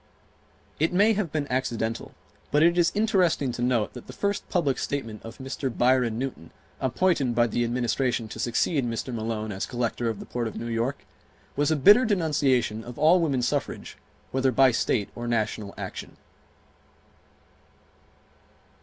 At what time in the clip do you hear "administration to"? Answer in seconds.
7.63-8.39